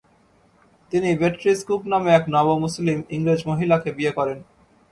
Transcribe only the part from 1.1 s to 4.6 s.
Beatrice Cook নামে এক নবমুসলিম ইংরেজ মহিলাকে বিয়ে করেন।